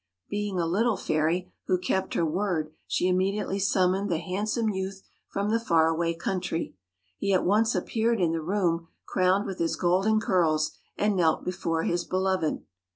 Being 0.31 0.57
a 0.59 0.65
little 0.65 0.97
fairy 0.97 1.53
who 1.67 1.77
kept 1.77 2.15
her 2.15 2.25
word, 2.25 2.73
she 2.87 3.07
immediately 3.07 3.59
summoned 3.59 4.09
the 4.09 4.17
handsome 4.17 4.67
youth 4.69 5.03
from 5.27 5.51
the 5.51 5.59
far 5.59 5.89
away 5.89 6.15
country. 6.15 6.75
He 7.19 7.33
at 7.33 7.45
once 7.45 7.75
appeared 7.75 8.19
in 8.19 8.31
the 8.31 8.41
room, 8.41 8.87
crowned 9.05 9.45
with 9.45 9.59
his 9.59 9.75
golden 9.75 10.19
curls, 10.19 10.71
and 10.97 11.15
knelt 11.15 11.45
before 11.45 11.83
his 11.83 12.03
beloved. 12.03 12.63